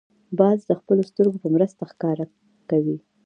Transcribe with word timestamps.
باز 0.39 0.57
د 0.65 0.71
خپلو 0.79 1.01
سترګو 1.09 1.37
په 1.43 1.49
مرسته 1.55 1.81
ښکار 1.91 2.17
کوي 2.69 2.97